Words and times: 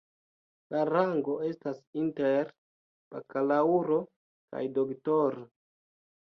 La 0.75 0.79
rango 0.89 1.35
estas 1.49 1.83
inter 2.05 2.49
bakalaŭro 3.13 4.01
kaj 4.11 4.65
doktoro. 4.81 5.49